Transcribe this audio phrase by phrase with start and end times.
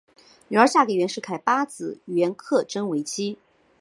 [0.47, 3.37] 女儿嫁给袁世凯八子袁克轸为妻。